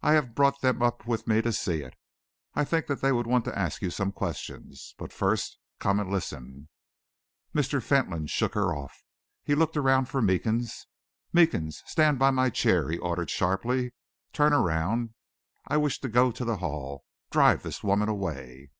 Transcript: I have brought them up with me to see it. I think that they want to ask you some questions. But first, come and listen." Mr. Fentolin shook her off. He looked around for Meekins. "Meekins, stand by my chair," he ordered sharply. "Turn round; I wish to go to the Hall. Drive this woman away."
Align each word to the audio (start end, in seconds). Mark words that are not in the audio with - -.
I 0.00 0.12
have 0.14 0.34
brought 0.34 0.62
them 0.62 0.82
up 0.82 1.06
with 1.06 1.26
me 1.26 1.42
to 1.42 1.52
see 1.52 1.82
it. 1.82 1.92
I 2.54 2.64
think 2.64 2.86
that 2.86 3.02
they 3.02 3.12
want 3.12 3.44
to 3.44 3.58
ask 3.58 3.82
you 3.82 3.90
some 3.90 4.12
questions. 4.12 4.94
But 4.96 5.12
first, 5.12 5.58
come 5.78 6.00
and 6.00 6.10
listen." 6.10 6.70
Mr. 7.54 7.82
Fentolin 7.82 8.28
shook 8.28 8.54
her 8.54 8.74
off. 8.74 9.04
He 9.44 9.54
looked 9.54 9.76
around 9.76 10.06
for 10.06 10.22
Meekins. 10.22 10.86
"Meekins, 11.34 11.82
stand 11.84 12.18
by 12.18 12.30
my 12.30 12.48
chair," 12.48 12.88
he 12.88 12.96
ordered 12.96 13.28
sharply. 13.28 13.92
"Turn 14.32 14.54
round; 14.54 15.12
I 15.66 15.76
wish 15.76 16.00
to 16.00 16.08
go 16.08 16.30
to 16.32 16.46
the 16.46 16.56
Hall. 16.56 17.04
Drive 17.30 17.62
this 17.62 17.84
woman 17.84 18.08
away." 18.08 18.70